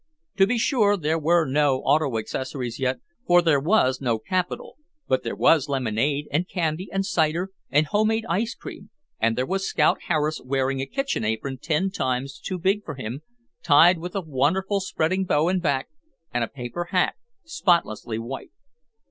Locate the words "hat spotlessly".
16.85-18.17